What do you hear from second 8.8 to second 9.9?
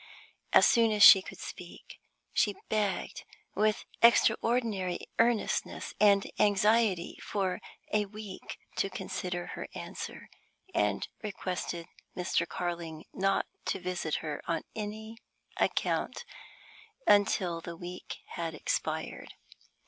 consider her